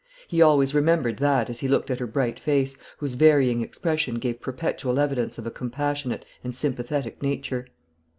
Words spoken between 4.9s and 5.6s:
evidence of a